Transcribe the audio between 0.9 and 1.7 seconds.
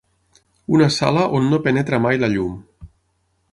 sala on no